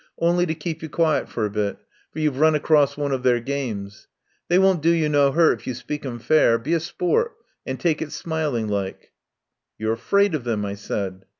[0.17, 1.77] Only to keep you quiet for a bit,
[2.11, 4.07] for you've run across one of their games.
[4.47, 6.57] They won't do you no 'urt if you speak 'em fair.
[6.57, 7.33] Be a sport
[7.67, 9.11] and take it smiling like"
[9.77, 11.25] "You're afraid of them," I said.